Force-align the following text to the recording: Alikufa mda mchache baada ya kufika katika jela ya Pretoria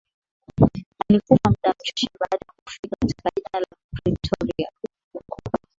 Alikufa 1.09 1.49
mda 1.49 1.69
mchache 1.79 2.07
baada 2.19 2.37
ya 2.47 2.53
kufika 2.65 2.95
katika 3.01 3.29
jela 3.53 3.61
ya 3.69 4.01
Pretoria 4.03 4.71